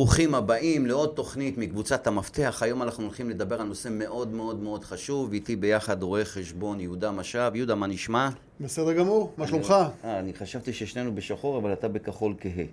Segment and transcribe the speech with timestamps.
[0.00, 2.58] ברוכים הבאים לעוד תוכנית מקבוצת המפתח.
[2.62, 5.32] היום אנחנו הולכים לדבר על נושא מאוד מאוד מאוד חשוב.
[5.32, 7.56] איתי ביחד רואה חשבון יהודה משאב.
[7.56, 8.28] יהודה, מה נשמע?
[8.60, 9.74] בסדר גמור, מה שלומך?
[10.04, 12.64] אה, אני חשבתי ששנינו בשחור, אבל אתה בכחול כהה.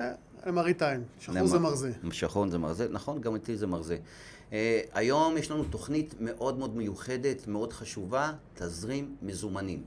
[0.00, 0.12] אה,
[0.46, 1.92] למראית עין, שחור זה מרזה.
[2.10, 3.96] שחור זה מרזה, נכון, גם איתי זה מרזה.
[4.52, 9.82] אה, היום יש לנו תוכנית מאוד מאוד מיוחדת, מאוד חשובה, תזרים מזומנים.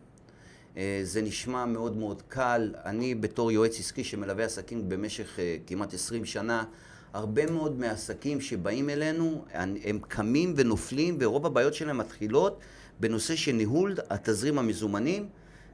[1.04, 2.74] זה נשמע מאוד מאוד קל.
[2.86, 6.64] אני בתור יועץ עסקי שמלווה עסקים במשך כמעט 20 שנה,
[7.14, 9.46] הרבה מאוד מהעסקים שבאים אלינו,
[9.84, 12.60] הם קמים ונופלים, ורוב הבעיות שלהם מתחילות
[13.00, 15.28] בנושא של ניהול התזרים המזומנים.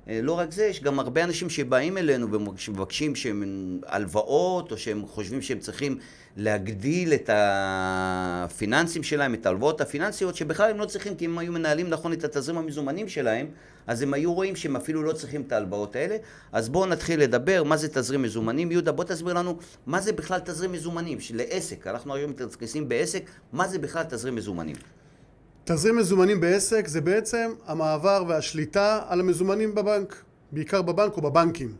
[0.09, 5.05] אה, לא רק זה, יש גם הרבה אנשים שבאים אלינו ומבקשים שהם הלוואות, או שהם
[5.07, 5.97] חושבים שהם צריכים
[6.37, 11.89] להגדיל את הפיננסים שלהם, את ההלוואות הפיננסיות, שבכלל הם לא צריכים, כי אם היו מנהלים
[11.89, 13.47] נכון את התזרים המזומנים שלהם,
[13.87, 16.17] אז הם היו רואים שהם אפילו לא צריכים את ההלוואות האלה.
[16.51, 18.71] אז בואו נתחיל לדבר, מה זה תזרים מזומנים.
[18.71, 21.87] יהודה, בוא תסביר לנו מה זה בכלל תזרים מזומנים, לעסק.
[21.87, 24.75] אנחנו היום מתעסקים בעסק, מה זה בכלל תזרים מזומנים?
[25.65, 31.75] תזרים מזומנים בעסק זה בעצם המעבר והשליטה על המזומנים בבנק, בעיקר בבנק או בבנקים.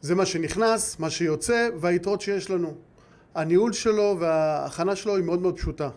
[0.00, 2.74] זה מה שנכנס, מה שיוצא והיתרות שיש לנו.
[3.34, 5.88] הניהול שלו וההכנה שלו היא מאוד מאוד פשוטה.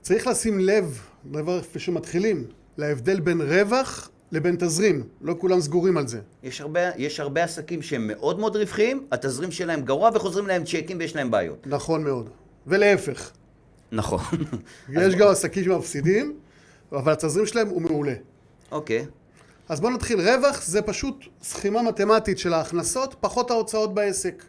[0.00, 2.44] צריך לשים לב, דבר שמתחילים,
[2.76, 5.04] להבדל בין רווח לבין תזרים.
[5.20, 6.20] לא כולם סגורים על זה.
[6.42, 10.98] יש הרבה, יש הרבה עסקים שהם מאוד מאוד רווחיים, התזרים שלהם גרוע וחוזרים להם צ'קים
[10.98, 11.66] ויש להם בעיות.
[11.66, 12.30] נכון מאוד.
[12.66, 13.32] ולהפך.
[13.92, 14.20] נכון.
[15.02, 16.36] יש גם עסקים שמפסידים,
[16.92, 18.14] אבל התזרים שלהם הוא מעולה.
[18.72, 19.06] אוקיי.
[19.68, 20.20] אז בואו נתחיל.
[20.20, 24.44] רווח זה פשוט סכימה מתמטית של ההכנסות פחות ההוצאות בעסק.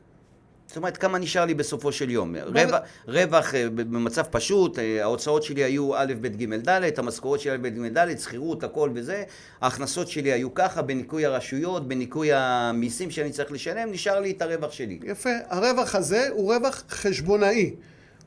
[0.67, 2.35] זאת אומרת, כמה נשאר לי בסופו של יום?
[2.35, 7.51] רווח, רווח אה, במצב פשוט, אה, ההוצאות שלי היו א', ב', ג', ד', המשכורות שלי
[7.51, 9.23] א', ב', ג', ד', שכירות, הכל וזה,
[9.61, 14.71] ההכנסות שלי היו ככה, בניכוי הרשויות, בניכוי המיסים שאני צריך לשלם, נשאר לי את הרווח
[14.71, 14.99] שלי.
[15.03, 15.29] יפה.
[15.49, 17.75] הרווח הזה הוא רווח חשבונאי.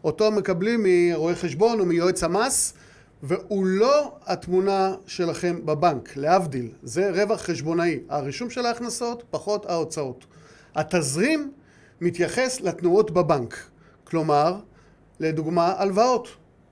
[0.06, 2.74] אותו מקבלים מרואה חשבון או מיועץ המס,
[3.22, 6.70] והוא לא התמונה שלכם בבנק, להבדיל.
[6.82, 8.00] זה רווח חשבונאי.
[8.08, 10.24] הרישום של ההכנסות פחות ההוצאות.
[10.74, 11.52] התזרים
[12.00, 13.56] מתייחס לתנועות בבנק.
[14.04, 14.56] כלומר,
[15.20, 16.28] לדוגמה, הלוואות.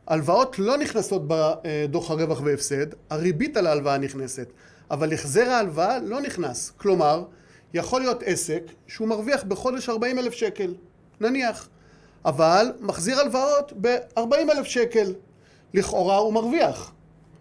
[0.06, 4.48] הלוואות לא נכנסות בדוח הרווח והפסד, הריבית על ההלוואה נכנסת,
[4.90, 6.72] אבל החזר ההלוואה לא נכנס.
[6.76, 7.24] כלומר,
[7.74, 10.74] יכול להיות עסק שהוא מרוויח בחודש 40 אלף שקל,
[11.20, 11.68] נניח,
[12.24, 15.12] אבל מחזיר הלוואות ב-40 אלף שקל.
[15.74, 16.92] לכאורה הוא מרוויח.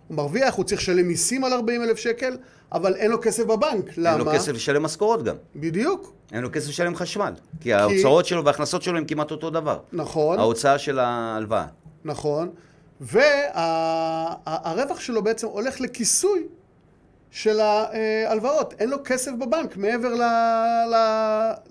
[0.08, 2.38] הוא מרוויח, הוא צריך לשלם מיסים על 40 אלף שקל,
[2.72, 3.86] אבל אין לו כסף בבנק.
[3.98, 4.10] למה?
[4.10, 5.36] אין לו כסף לשלם משכורות גם.
[5.56, 6.14] בדיוק.
[6.32, 7.34] אין לו כססף לשלם חשמל.
[7.36, 9.80] כי, כי ההוצאות שלו וההכנסות שלו הם כמעט אותו דבר.
[9.94, 10.40] נכון.
[10.40, 11.66] ההוצאה של ההלוואה.
[12.06, 12.50] נכון.
[13.02, 13.58] והרווח
[14.90, 16.48] וה, שלו בעצם הולך לכיסוי
[17.32, 18.74] של ההלוואות.
[18.80, 20.14] אין לו כסף בבנק מעבר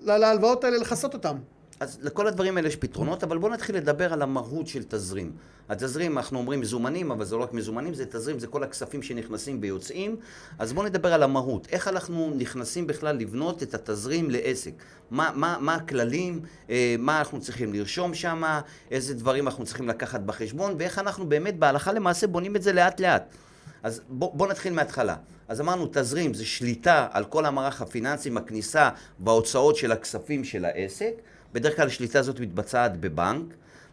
[0.05, 1.35] להלוואות האלה לכסות אותם.
[1.83, 5.31] אז לכל הדברים האלה יש פתרונות, אבל בואו נתחיל לדבר על המהות של תזרים.
[5.69, 9.59] התזרים, אנחנו אומרים מזומנים, אבל זה לא רק מזומנים, זה תזרים, זה כל הכספים שנכנסים
[9.61, 10.15] ויוצאים.
[10.59, 11.67] אז בואו נדבר על המהות.
[11.71, 14.73] איך אנחנו נכנסים בכלל לבנות את התזרים לעסק?
[15.11, 18.43] מה, מה, מה הכללים, אה, מה אנחנו צריכים לרשום שם,
[18.91, 22.99] איזה דברים אנחנו צריכים לקחת בחשבון, ואיך אנחנו באמת בהלכה למעשה בונים את זה לאט
[22.99, 23.35] לאט.
[23.83, 25.15] אז בואו בוא נתחיל מההתחלה.
[25.47, 28.89] אז אמרנו, תזרים זה שליטה על כל המערך הפיננסי, הכניסה
[29.19, 31.13] וההוצאות של הכספים של העסק.
[31.53, 33.45] בדרך כלל השליטה הזאת מתבצעת בבנק,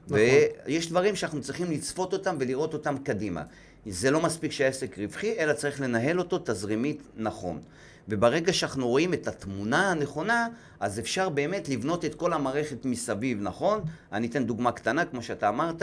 [0.06, 0.18] נכון.
[0.66, 3.42] ויש דברים שאנחנו צריכים לצפות אותם ולראות אותם קדימה.
[3.86, 7.60] זה לא מספיק שהעסק רווחי, אלא צריך לנהל אותו תזרימית נכון.
[8.08, 10.48] וברגע שאנחנו רואים את התמונה הנכונה,
[10.80, 13.80] אז אפשר באמת לבנות את כל המערכת מסביב, נכון?
[14.12, 15.82] אני אתן דוגמה קטנה, כמו שאתה אמרת,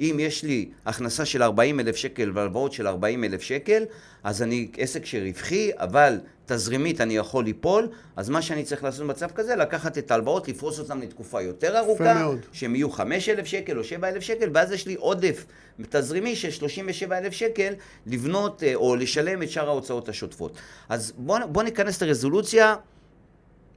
[0.00, 3.84] אם יש לי הכנסה של 40 אלף שקל והלוואות של 40 אלף שקל,
[4.24, 6.18] אז אני עסק שרווחי, אבל
[6.48, 10.78] תזרימית אני יכול ליפול, אז מה שאני צריך לעשות במצב כזה, לקחת את ההלוואות, לפרוס
[10.78, 15.46] אותן לתקופה יותר ארוכה, שהם יהיו 5,000 שקל או 7,000 שקל, ואז יש לי עודף
[15.90, 17.74] תזרימי של 37,000 שקל
[18.06, 20.58] לבנות אה, או לשלם את שאר ההוצאות השוטפות.
[20.88, 22.76] אז בואו בוא ניכנס לרזולוציה.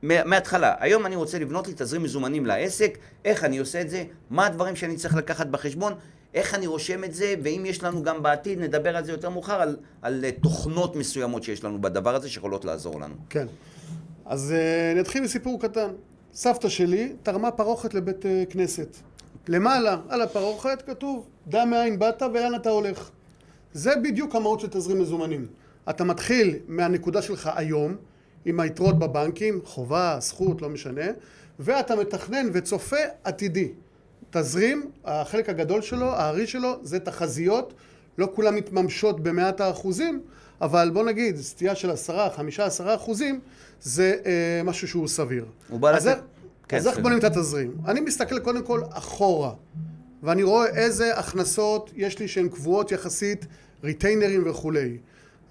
[0.04, 4.46] מההתחלה, היום אני רוצה לבנות לי תזרים מזומנים לעסק, איך אני עושה את זה, מה
[4.46, 5.94] הדברים שאני צריך לקחת בחשבון,
[6.34, 9.62] איך אני רושם את זה, ואם יש לנו גם בעתיד, נדבר על זה יותר מאוחר,
[9.62, 13.16] על, על אה, תוכנות מסוימות שיש לנו בדבר הזה שיכולות לעזור לנו.
[13.30, 13.48] כן.
[14.26, 15.90] אז uh, נתחיל מסיפור קטן.
[16.34, 18.98] סבתא שלי תרמה פרוכת לבית uh, כנסת.
[19.48, 23.10] למעלה, על הפרוכת, כתוב, דע מאין באת ולאן אתה הולך.
[23.74, 25.48] זה בדיוק המהות של תזרים מזומנים.
[25.90, 27.96] אתה מתחיל מהנקודה שלך היום,
[28.46, 31.06] עם היתרות בבנקים, חובה, זכות, לא משנה,
[31.60, 33.72] ואתה מתכנן וצופה עתידי.
[34.32, 37.74] תזרים, החלק הגדול שלו, הארי שלו, זה תחזיות,
[38.18, 40.22] לא כולם מתממשות במאת האחוזים,
[40.62, 43.40] אבל בוא נגיד, סטייה של עשרה, חמישה, עשרה אחוזים,
[43.82, 45.46] זה אה, משהו שהוא סביר.
[45.70, 46.18] הוא בא לתת...
[46.68, 47.00] כן, אז איך.
[47.00, 47.72] בונים את התזרים?
[47.88, 49.54] אני מסתכל קודם כל אחורה,
[50.24, 53.46] ואני רואה איזה הכנסות יש לי שהן קבועות יחסית,
[53.84, 54.98] ריטיינרים וכולי.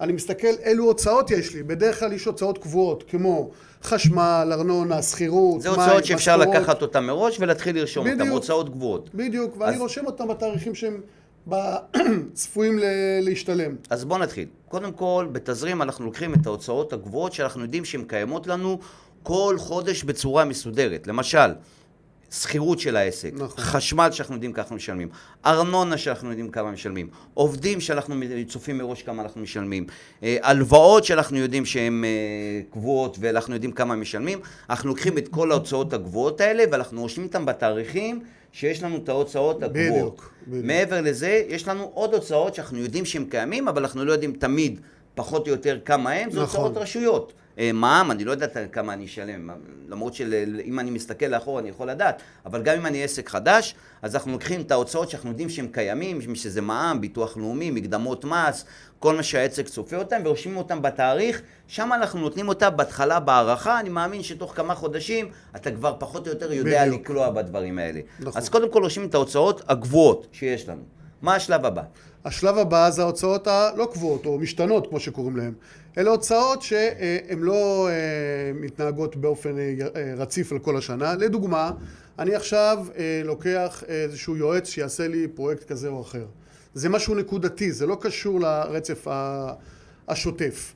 [0.01, 3.49] אני מסתכל אילו הוצאות יש לי, בדרך כלל יש הוצאות קבועות, כמו
[3.83, 6.55] חשמל, ארנונה, שכירות, זה מים, הוצאות שאפשר משכורות.
[6.57, 8.27] לקחת אותן מראש ולהתחיל לרשום אותן.
[8.27, 9.09] הוצאות גבוהות.
[9.15, 11.01] בדיוק, ואני אז- רושם אותם בתאריכים שהם
[12.33, 12.83] צפויים ל-
[13.21, 13.75] להשתלם.
[13.89, 14.45] אז בואו נתחיל.
[14.69, 18.79] קודם כל, בתזרים אנחנו לוקחים את ההוצאות הגבוהות שאנחנו יודעים שהן קיימות לנו
[19.23, 21.07] כל חודש בצורה מסודרת.
[21.07, 21.51] למשל,
[22.31, 23.63] שכירות של העסק, נכון.
[23.63, 25.09] חשמל שאנחנו יודעים כמה אנחנו משלמים,
[25.45, 28.15] ארנונה שאנחנו יודעים כמה משלמים, עובדים שאנחנו
[28.47, 29.85] צופים מראש כמה אנחנו משלמים,
[30.23, 32.09] אה, הלוואות שאנחנו יודעים שהן אה,
[32.71, 34.39] קבועות ואנחנו יודעים כמה משלמים,
[34.69, 39.63] אנחנו לוקחים את כל ההוצאות הגבוהות האלה ואנחנו רושמים אותן בתאריכים שיש לנו את ההוצאות
[39.63, 39.91] הגבוהות.
[39.91, 40.65] בדיוק, בדיוק.
[40.65, 44.79] מעבר לזה, יש לנו עוד הוצאות שאנחנו יודעים שהן קיימים, אבל אנחנו לא יודעים תמיד
[45.15, 46.59] פחות או יותר כמה הם, זה נכון.
[46.59, 47.33] הוצאות רשויות.
[47.59, 49.49] אה, מע"מ, אני לא יודעת כמה אני אשלם,
[49.87, 54.15] למרות שאם אני מסתכל לאחור אני יכול לדעת, אבל גם אם אני עסק חדש, אז
[54.15, 58.65] אנחנו לוקחים את ההוצאות שאנחנו יודעים שהם קיימים, שזה מע"מ, ביטוח לאומי, מקדמות מס,
[58.99, 63.89] כל מה שהעסק צופה אותם, ורושמים אותם בתאריך, שם אנחנו נותנים אותה בהתחלה בהערכה, אני
[63.89, 67.01] מאמין שתוך כמה חודשים אתה כבר פחות או יותר יודע בדיוק.
[67.01, 67.99] לקלוע בדברים האלה.
[68.19, 68.41] נכון.
[68.41, 71.00] אז קודם כל רושמים את ההוצאות הגבוהות שיש לנו.
[71.21, 71.83] מה השלב הבא?
[72.25, 75.53] השלב הבא זה ההוצאות הלא קבועות, או משתנות, כמו שקוראים להן.
[75.97, 77.93] אלה הוצאות שהן לא אה,
[78.53, 81.15] מתנהגות באופן אה, רציף על כל השנה.
[81.15, 81.71] לדוגמה,
[82.19, 86.25] אני עכשיו אה, לוקח איזשהו יועץ שיעשה לי פרויקט כזה או אחר.
[86.73, 89.07] זה משהו נקודתי, זה לא קשור לרצף
[90.07, 90.73] השוטף.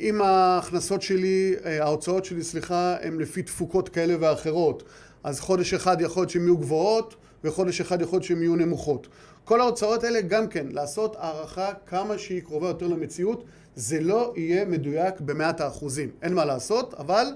[0.00, 4.82] אם ההכנסות שלי, ההוצאות שלי, סליחה, הן לפי תפוקות כאלה ואחרות,
[5.24, 7.14] אז חודש אחד יכול להיות שהן יהיו גבוהות,
[7.44, 9.08] וחודש אחד יכול להיות שהן יהיו נמוכות.
[9.44, 13.44] כל ההוצאות האלה גם כן, לעשות הערכה כמה שהיא קרובה יותר למציאות,
[13.76, 16.10] זה לא יהיה מדויק במאת האחוזים.
[16.22, 17.26] אין מה לעשות, אבל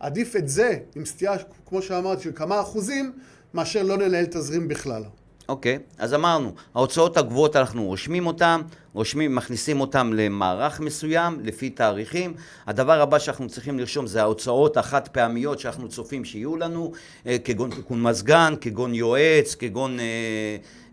[0.00, 1.32] עדיף את זה עם סטייה,
[1.66, 3.12] כמו שאמרתי, של כמה אחוזים,
[3.54, 5.02] מאשר לא לנהל תזרים בכלל.
[5.48, 8.60] אוקיי, אז אמרנו, ההוצאות הגבוהות אנחנו רושמים אותן,
[8.96, 12.34] רושמים, מכניסים אותן למערך מסוים, לפי תאריכים.
[12.66, 16.92] הדבר הבא שאנחנו צריכים לרשום זה ההוצאות החד פעמיות שאנחנו צופים שיהיו לנו,
[17.26, 20.04] אה, כגון תיקון מזגן, כגון יועץ, כגון אה,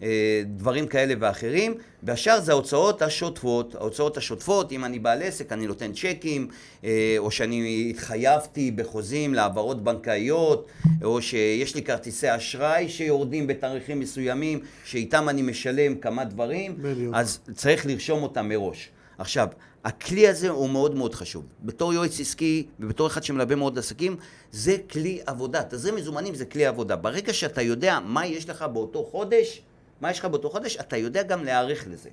[0.03, 1.75] אה, דברים כאלה ואחרים.
[2.03, 3.75] והשאר זה ההוצאות השוטפות.
[3.75, 6.47] ההוצאות השוטפות, אם אני בעל עסק, אני נותן צ'קים,
[6.83, 10.67] אה, או שאני התחייבתי בחוזים להעברות בנקאיות,
[11.03, 16.75] או שיש לי כרטיסי אשראי שיורדים בתאריכים מסוימים, שאיתם אני משלם כמה דברים.
[16.77, 17.15] בדיוק.
[17.15, 18.89] אז צריך לרשום אותם מראש.
[19.17, 19.47] עכשיו,
[19.83, 21.45] הכלי הזה הוא מאוד מאוד חשוב.
[21.61, 24.15] בתור יועץ עסקי ובתור אחד שמלווה מאוד עסקים,
[24.51, 25.63] זה כלי עבודה.
[25.63, 26.95] תזרים מזומנים זה כלי עבודה.
[26.95, 29.61] ברגע שאתה יודע מה יש לך באותו חודש,
[30.01, 32.09] מה יש לך באותו חודש, אתה יודע גם להיערך לזה.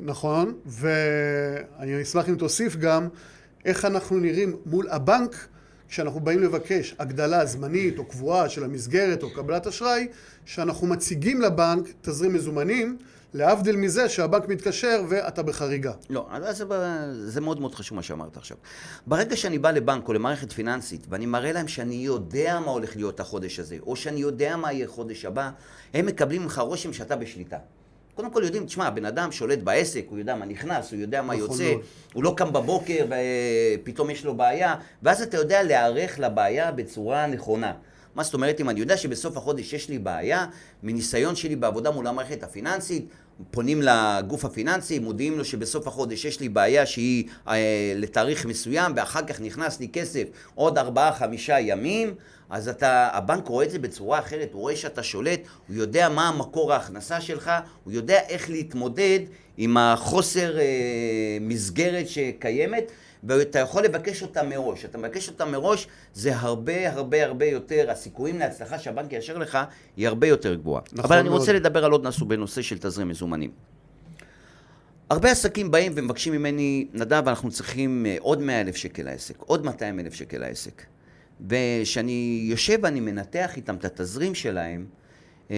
[0.00, 3.08] נכון, ואני אשמח אם תוסיף גם
[3.64, 5.48] איך אנחנו נראים מול הבנק
[5.88, 10.08] כשאנחנו באים לבקש הגדלה זמנית או קבועה של המסגרת או קבלת אשראי,
[10.44, 12.96] שאנחנו מציגים לבנק תזרים מזומנים,
[13.36, 15.92] להבדיל מזה שהבנק מתקשר ואתה בחריגה.
[16.10, 16.64] לא, אז זה,
[17.12, 18.56] זה מאוד מאוד חשוב מה שאמרת עכשיו.
[19.06, 23.20] ברגע שאני בא לבנק או למערכת פיננסית ואני מראה להם שאני יודע מה הולך להיות
[23.20, 25.50] החודש הזה, או שאני יודע מה יהיה חודש הבא,
[25.94, 27.56] הם מקבלים ממך רושם שאתה בשליטה.
[28.14, 31.34] קודם כל יודעים, תשמע, הבן אדם שולט בעסק, הוא יודע מה נכנס, הוא יודע מה
[31.34, 31.84] נכון יוצא, מאוד.
[32.14, 33.06] הוא לא קם בבוקר
[33.82, 37.72] ופתאום יש לו בעיה, ואז אתה יודע להיערך לבעיה בצורה נכונה.
[38.14, 40.46] מה זאת אומרת, אם אני יודע שבסוף החודש יש לי בעיה,
[40.82, 43.06] מניסיון שלי בעבודה מול המערכת הפיננסית,
[43.50, 49.22] פונים לגוף הפיננסי, מודיעים לו שבסוף החודש יש לי בעיה שהיא אה, לתאריך מסוים, ואחר
[49.22, 50.24] כך נכנס לי כסף
[50.54, 52.14] עוד ארבעה-חמישה ימים,
[52.50, 56.28] אז אתה, הבנק רואה את זה בצורה אחרת, הוא רואה שאתה שולט, הוא יודע מה
[56.28, 57.50] המקור ההכנסה שלך,
[57.84, 59.20] הוא יודע איך להתמודד
[59.56, 60.64] עם החוסר אה,
[61.40, 62.92] מסגרת שקיימת,
[63.24, 64.84] ואתה יכול לבקש אותה מראש.
[64.84, 69.58] אתה מבקש אותה מראש, זה הרבה הרבה הרבה יותר, הסיכויים להצלחה שהבנק יאשר לך,
[69.96, 70.82] היא הרבה יותר גבוהה.
[70.92, 71.40] נכון אבל אני מאוד.
[71.40, 73.50] רוצה לדבר על עוד משהו בנושא של תזרים מזומנים.
[75.10, 79.64] הרבה עסקים באים ומבקשים ממני, נדב, אנחנו צריכים אה, עוד 100 אלף שקל לעסק, עוד
[79.64, 80.82] 200 אלף שקל לעסק.
[81.48, 84.86] וכשאני יושב ואני מנתח איתם את התזרים שלהם,
[85.50, 85.56] אה,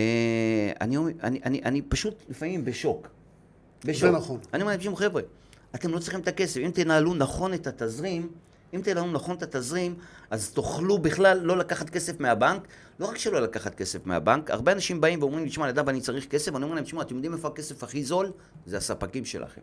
[0.80, 3.08] אני, אני, אני, אני פשוט לפעמים בשוק.
[3.84, 4.14] בשוק.
[4.14, 4.40] נכון.
[4.54, 5.22] אני אומר לאנשים, חבר'ה,
[5.74, 6.60] אתם לא צריכים את הכסף.
[6.60, 8.28] אם תנהלו נכון את התזרים,
[8.74, 9.94] אם תנהלו נכון את התזרים,
[10.30, 12.68] אז תוכלו בכלל לא לקחת כסף מהבנק.
[13.00, 16.26] לא רק שלא לקחת כסף מהבנק, הרבה אנשים באים ואומרים לי, תשמע, נדב, אני צריך
[16.26, 18.32] כסף, אני אומר להם, תשמע, אתם יודעים איפה הכסף הכי זול?
[18.66, 19.60] זה הספקים שלכם.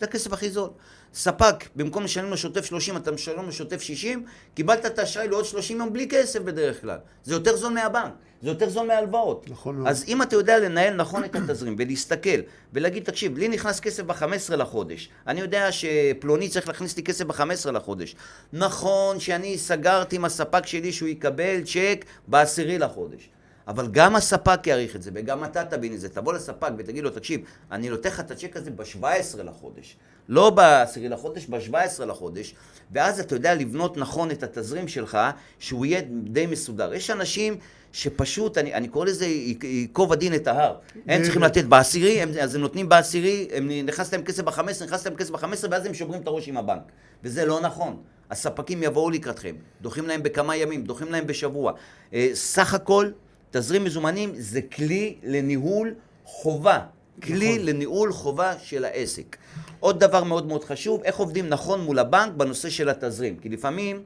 [0.00, 0.70] זה הכסף הכי זול.
[1.14, 4.24] ספק, במקום לשלם לו שוטף 30, אתה משלם לו שוטף 60,
[4.54, 6.98] קיבלת את האשראי לעוד 30 יום בלי כסף בדרך כלל.
[7.24, 8.12] זה יותר זול מהבנק,
[8.42, 9.46] זה יותר זול מהלוואות.
[9.50, 9.88] נכון מאוד.
[9.88, 12.40] אז אם אתה יודע לנהל נכון את התזרים ולהסתכל
[12.72, 17.70] ולהגיד, תקשיב, לי נכנס כסף ב-15 לחודש, אני יודע שפלוני צריך להכניס לי כסף ב-15
[17.70, 18.16] לחודש.
[18.52, 23.28] נכון שאני סגרתי עם הספק שלי שהוא יקבל צ'ק ב-10 לחודש.
[23.68, 26.08] אבל גם הספק יעריך את זה, וגם אתה תבין את זה.
[26.08, 27.40] תבוא לספק ותגיד לו, תקשיב,
[27.72, 29.96] אני נותן לך את הצ'ק הזה ב-17 לחודש.
[30.28, 32.54] לא ב-10 לחודש, ב-17 לחודש,
[32.92, 35.18] ואז אתה יודע לבנות נכון את התזרים שלך,
[35.58, 36.94] שהוא יהיה די מסודר.
[36.94, 37.56] יש אנשים
[37.92, 40.76] שפשוט, אני, אני קורא לזה ייקוב הדין את ההר.
[41.06, 45.06] הם צריכים לתת בעשירי, הם, אז הם נותנים בעשירי, הם נכנס להם כסף ב-15, נכנס
[45.06, 46.82] להם כסף ב-15, ואז הם שוברים את הראש עם הבנק.
[47.24, 47.96] וזה לא נכון.
[48.30, 51.72] הספקים יבואו לקראתכם, דוחים להם בכמה ימים, דוחים להם בשבוע.
[52.12, 53.10] אה, סך הכל,
[53.50, 56.80] תזרים מזומנים זה כלי לניהול חובה.
[57.22, 57.66] כלי נכון.
[57.66, 59.36] לניהול חובה של העסק.
[59.80, 63.36] עוד דבר מאוד מאוד חשוב, איך עובדים נכון מול הבנק בנושא של התזרים.
[63.36, 64.02] כי לפעמים,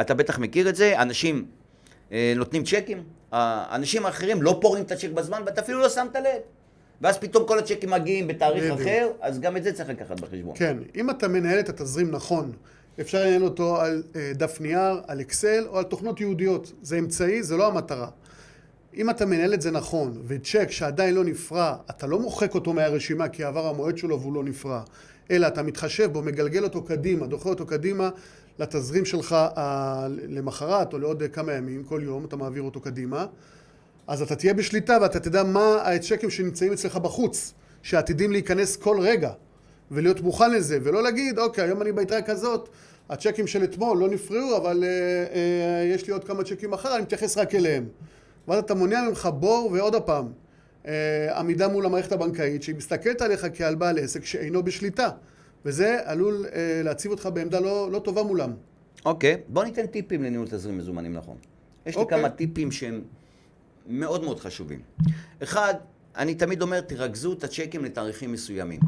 [0.00, 1.46] אתה בטח מכיר את זה, אנשים
[2.12, 3.02] אה, נותנים צ'קים,
[3.32, 6.40] האנשים האחרים לא פורעים את הצ'ק בזמן ואתה אפילו לא שמת לב.
[7.00, 8.80] ואז פתאום כל הצ'קים מגיעים בתאריך בדיוק.
[8.80, 10.56] אחר, אז גם את זה צריך לקחת בחשבון.
[10.56, 12.52] כן, אם אתה מנהל את התזרים נכון,
[13.00, 16.72] אפשר לנהל אותו על אה, דף נייר, על אקסל או על תוכנות ייעודיות.
[16.82, 18.08] זה אמצעי, זה לא המטרה.
[18.96, 23.28] אם אתה מנהל את זה נכון, וצ'ק שעדיין לא נפרע, אתה לא מוחק אותו מהרשימה
[23.28, 24.82] כי עבר המועד שלו והוא לא נפרע,
[25.30, 28.10] אלא אתה מתחשב בו, מגלגל אותו קדימה, דוחה אותו קדימה
[28.58, 33.26] לתזרים שלך אה, למחרת או לעוד כמה ימים, כל יום אתה מעביר אותו קדימה,
[34.06, 39.32] אז אתה תהיה בשליטה ואתה תדע מה הצ'קים שנמצאים אצלך בחוץ, שעתידים להיכנס כל רגע,
[39.90, 42.68] ולהיות מוכן לזה, ולא להגיד, אוקיי, היום אני ביתרה כזאת,
[43.10, 47.02] הצ'קים של אתמול לא נפרעו, אבל אה, אה, יש לי עוד כמה צ'קים מחר, אני
[47.02, 47.84] מתייחס רק אליהם.
[48.48, 50.32] ואז אתה מונע ממך בור, ועוד הפעם,
[50.86, 55.08] אה, עמידה מול המערכת הבנקאית, שהיא מסתכלת עליך כעל בעל עסק שאינו בשליטה.
[55.64, 58.52] וזה עלול אה, להציב אותך בעמדה לא, לא טובה מולם.
[59.04, 61.36] אוקיי, בוא ניתן טיפים לניהול תזרים מזומנים נכון.
[61.86, 62.18] יש לי אוקיי.
[62.18, 63.02] כמה טיפים שהם
[63.86, 64.80] מאוד מאוד חשובים.
[65.42, 65.74] אחד,
[66.16, 68.80] אני תמיד אומר, תרכזו את הצ'קים לתאריכים מסוימים.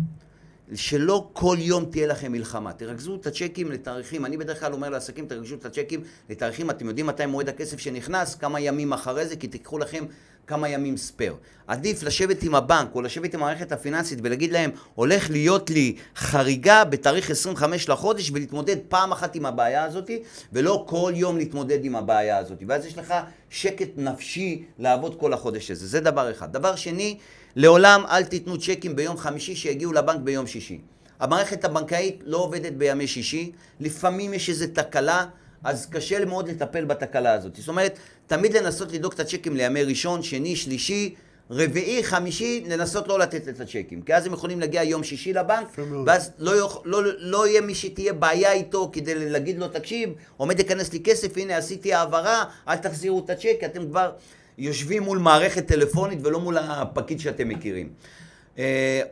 [0.74, 2.72] שלא כל יום תהיה לכם מלחמה.
[2.72, 4.24] תרכזו את הצ'קים לתאריכים.
[4.24, 6.00] אני בדרך כלל אומר לעסקים, תרכזו את הצ'קים
[6.30, 6.70] לתאריכים.
[6.70, 10.04] אתם יודעים מתי מועד הכסף שנכנס, כמה ימים אחרי זה, כי תיקחו לכם
[10.50, 11.34] כמה ימים ספייר.
[11.66, 16.84] עדיף לשבת עם הבנק או לשבת עם המערכת הפיננסית ולהגיד להם, הולך להיות לי חריגה
[16.84, 20.10] בתאריך 25 לחודש ולהתמודד פעם אחת עם הבעיה הזאת,
[20.52, 22.58] ולא כל יום להתמודד עם הבעיה הזאת.
[22.68, 23.14] ואז יש לך
[23.50, 25.86] שקט נפשי לעבוד כל החודש הזה.
[25.86, 26.52] זה דבר אחד.
[26.52, 27.18] דבר שני,
[27.56, 30.80] לעולם אל תיתנו צ'קים ביום חמישי שיגיעו לבנק ביום שישי.
[31.20, 35.26] המערכת הבנקאית לא עובדת בימי שישי, לפעמים יש איזו תקלה,
[35.64, 37.56] אז קשה מאוד לטפל בתקלה הזאת.
[37.56, 41.14] זאת אומרת, תמיד לנסות לדאוג את הצ'קים לימי ראשון, שני, שלישי,
[41.50, 44.02] רביעי, חמישי, לנסות לא לתת את הצ'קים.
[44.02, 45.78] כי אז הם יכולים להגיע יום שישי לבנק.
[46.06, 46.82] ואז לא, יוכ...
[46.84, 51.36] לא, לא יהיה מי שתהיה בעיה איתו כדי להגיד לו, תקשיב, עומד להיכנס לי כסף,
[51.36, 54.12] הנה עשיתי העברה, אל תחזירו את הצ'ק, אתם כבר
[54.58, 57.88] יושבים מול מערכת טלפונית ולא מול הפקיד שאתם מכירים.
[58.56, 58.60] Uh,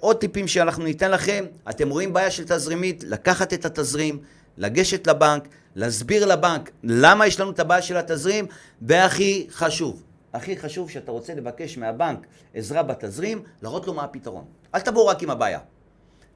[0.01, 4.19] עוד טיפים שאנחנו ניתן לכם, אתם רואים בעיה של תזרימית, לקחת את התזרים,
[4.59, 8.47] לגשת לבנק, להסביר לבנק למה יש לנו את הבעיה של התזרים,
[8.83, 14.45] והכי חשוב, הכי חשוב שאתה רוצה לבקש מהבנק עזרה בתזרים, להראות לו מה הפתרון.
[14.75, 15.59] אל תבואו רק עם הבעיה.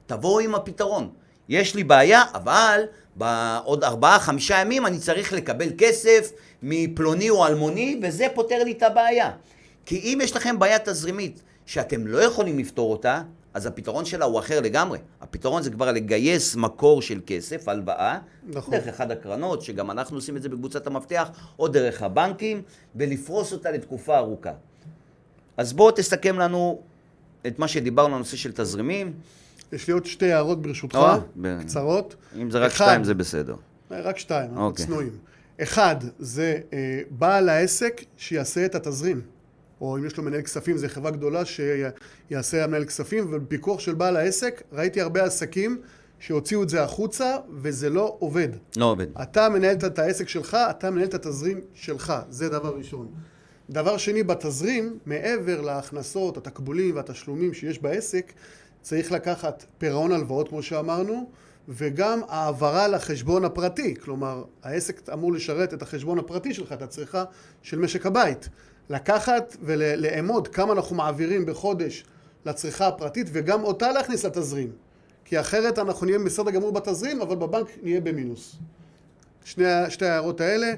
[0.05, 1.09] תבואו עם הפתרון.
[1.49, 2.81] יש לי בעיה, אבל
[3.15, 6.31] בעוד ארבעה, חמישה ימים אני צריך לקבל כסף
[6.63, 9.31] מפלוני או אלמוני, וזה פותר לי את הבעיה.
[9.85, 13.21] כי אם יש לכם בעיה תזרימית שאתם לא יכולים לפתור אותה,
[13.53, 14.99] אז הפתרון שלה הוא אחר לגמרי.
[15.21, 18.73] הפתרון זה כבר לגייס מקור של כסף, הלוואה, נכון.
[18.73, 21.29] דרך אחד הקרנות, שגם אנחנו עושים את זה בקבוצת המפתח,
[21.59, 22.61] או דרך הבנקים,
[22.95, 24.51] ולפרוס אותה לתקופה ארוכה.
[25.57, 26.81] אז בואו תסכם לנו
[27.47, 29.13] את מה שדיברנו על נושא של תזרימים.
[29.71, 32.15] יש לי עוד שתי הערות ברשותך, אה, ב- קצרות.
[32.41, 33.55] אם זה רק אחד, שתיים זה בסדר.
[33.91, 34.85] אה, רק שתיים, אנחנו אוקיי.
[34.85, 35.17] צנועים.
[35.61, 39.21] אחד, זה אה, בעל העסק שיעשה את התזרים.
[39.83, 44.15] או אם יש לו מנהל כספים, זו חברה גדולה שיעשה המנהל כספים, ובפיקוח של בעל
[44.15, 45.81] העסק, ראיתי הרבה עסקים
[46.19, 48.47] שהוציאו את זה החוצה, וזה לא עובד.
[48.77, 49.07] לא עובד.
[49.21, 53.07] אתה מנהל את העסק שלך, אתה מנהל את התזרים שלך, זה דבר ראשון.
[53.69, 58.33] דבר שני, בתזרים, מעבר להכנסות, התקבולים והתשלומים שיש בעסק,
[58.81, 61.29] צריך לקחת פירעון הלוואות, כמו שאמרנו,
[61.67, 63.95] וגם העברה לחשבון הפרטי.
[63.95, 67.23] כלומר, העסק אמור לשרת את החשבון הפרטי שלך, את הצריכה
[67.61, 68.49] של משק הבית.
[68.89, 72.03] לקחת ולאמוד כמה אנחנו מעבירים בחודש
[72.45, 74.71] לצריכה הפרטית, וגם אותה להכניס לתזרים.
[75.25, 78.55] כי אחרת אנחנו נהיה בסדר גמור בתזרים, אבל בבנק נהיה במינוס.
[79.45, 80.73] שני, שתי ההערות האלה.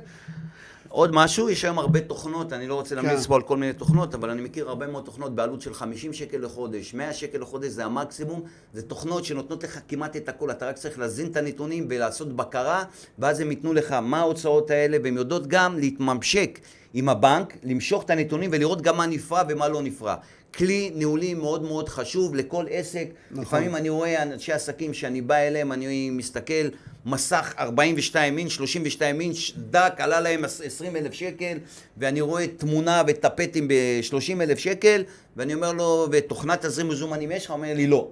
[0.89, 3.27] עוד משהו, יש היום הרבה תוכנות, אני לא רוצה להמליץ כן.
[3.27, 6.37] פה על כל מיני תוכנות, אבל אני מכיר הרבה מאוד תוכנות בעלות של 50 שקל
[6.37, 8.41] לחודש, 100 שקל לחודש זה המקסימום,
[8.73, 12.83] זה תוכנות שנותנות לך כמעט את הכל, אתה רק צריך להזין את הנתונים ולעשות בקרה,
[13.19, 16.59] ואז הם ייתנו לך מה ההוצאות האלה, והן יודעות גם להתממשק
[16.97, 20.15] עם הבנק, למשוך את הנתונים ולראות גם מה נפרע ומה לא נפרע.
[20.57, 23.07] כלי ניהולי מאוד מאוד חשוב לכל עסק.
[23.31, 23.43] נכון.
[23.43, 26.67] לפעמים אני רואה אנשי עסקים שאני בא אליהם, אני מסתכל,
[27.05, 31.57] מסך 42 אינץ', 32 אינץ', דק, עלה להם 20 אלף שקל,
[31.97, 35.03] ואני רואה תמונה וטפטים ב-30 אלף שקל,
[35.37, 37.51] ואני אומר לו, ותוכנת תזרים מזומנים יש לך?
[37.51, 38.07] הוא אומר לי, לא.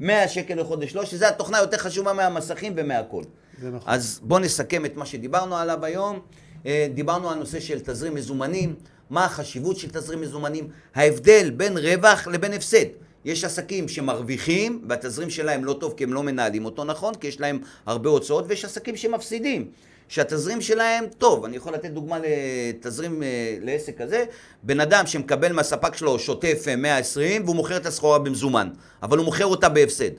[0.00, 3.22] 100 שקל לחודש לא, שזה התוכנה יותר חשובה מהמסכים ומהכל.
[3.60, 3.92] זה נכון.
[3.92, 6.20] אז בואו נסכם את מה שדיברנו עליו היום.
[6.66, 8.74] אה, דיברנו על נושא של תזרים מזומנים,
[9.10, 12.84] מה החשיבות של תזרים מזומנים, ההבדל בין רווח לבין הפסד.
[13.24, 17.40] יש עסקים שמרוויחים והתזרים שלהם לא טוב כי הם לא מנהלים אותו נכון, כי יש
[17.40, 19.68] להם הרבה הוצאות, ויש עסקים שמפסידים.
[20.08, 23.28] שהתזרים שלהם טוב, אני יכול לתת דוגמה לתזרים אה,
[23.62, 24.24] לעסק כזה,
[24.62, 28.68] בן אדם שמקבל מהספק שלו שוטף אה, 120 והוא מוכר את הסחורה במזומן,
[29.02, 30.10] אבל הוא מוכר אותה בהפסד.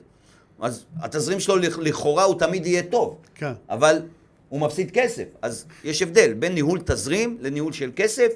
[0.60, 3.16] אז התזרים שלו לכ- לכאורה הוא תמיד יהיה טוב.
[3.34, 3.52] כן.
[3.70, 4.02] אבל
[4.54, 5.24] הוא מפסיד כסף.
[5.42, 8.28] אז יש הבדל בין ניהול תזרים לניהול של כסף,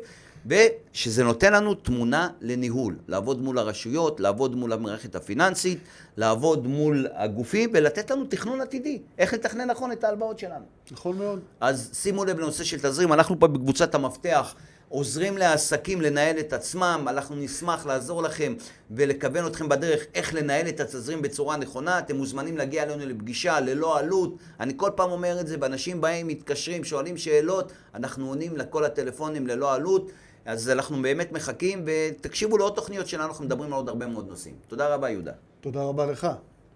[0.47, 2.97] ושזה נותן לנו תמונה לניהול.
[3.09, 5.79] לעבוד מול הרשויות, לעבוד מול המערכת הפיננסית,
[6.17, 8.99] לעבוד מול הגופים, ולתת לנו תכנון עתידי.
[9.19, 10.65] איך לתכנן נכון את ההלוואות שלנו.
[10.91, 11.41] נכון מאוד.
[11.61, 14.55] אז שימו לב לנושא של תזרים, אנחנו פה בקבוצת המפתח
[14.88, 18.54] עוזרים לעסקים לנהל את עצמם, אנחנו נשמח לעזור לכם
[18.90, 23.99] ולכוון אתכם בדרך איך לנהל את התזרים בצורה נכונה, אתם מוזמנים להגיע אלינו לפגישה ללא
[23.99, 28.85] עלות, אני כל פעם אומר את זה, ואנשים באים, מתקשרים, שואלים שאלות, אנחנו עונים לכל
[28.85, 30.11] הטלפונים ללא עלות,
[30.45, 34.54] אז אנחנו באמת מחכים, ותקשיבו לעוד תוכניות שלנו, אנחנו מדברים על עוד הרבה מאוד נושאים.
[34.68, 35.33] תודה רבה יהודה.
[35.61, 36.26] תודה רבה לך.